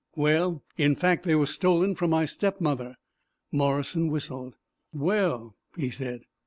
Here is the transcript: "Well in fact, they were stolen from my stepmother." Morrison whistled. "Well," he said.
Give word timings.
"Well 0.15 0.63
in 0.79 0.95
fact, 0.95 1.25
they 1.25 1.35
were 1.35 1.45
stolen 1.45 1.93
from 1.93 2.09
my 2.09 2.25
stepmother." 2.25 2.95
Morrison 3.51 4.07
whistled. 4.09 4.55
"Well," 4.93 5.53
he 5.77 5.91
said. 5.91 6.23